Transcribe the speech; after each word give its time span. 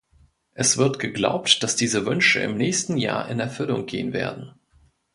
Es 0.55 0.79
wird 0.79 0.97
geglaubt, 0.97 1.61
dass 1.61 1.75
diese 1.75 2.07
Wünsche 2.07 2.39
im 2.39 2.57
nächsten 2.57 2.97
Jahr 2.97 3.29
in 3.29 3.39
Erfüllung 3.39 3.85
gehen 3.85 4.13
werden. 4.13 4.55